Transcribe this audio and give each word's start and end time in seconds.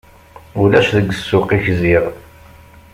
Ulac 0.61 0.87
deg 0.95 1.07
ssuq-ik 1.17 1.65
ziɣ! 1.79 2.03